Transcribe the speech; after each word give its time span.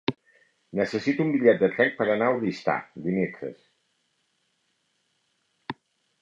Necessito 0.77 1.25
un 1.25 1.33
bitllet 1.35 1.59
de 1.63 1.69
tren 1.75 1.91
per 1.99 2.07
anar 2.13 2.29
a 2.29 2.39
Oristà 2.39 2.75
dimecres. 3.09 3.61